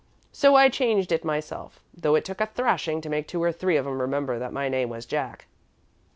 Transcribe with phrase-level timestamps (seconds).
[0.31, 3.77] So I changed it myself, though it took a thrashing to make two or three
[3.77, 5.45] of 'em remember that my name was Jack."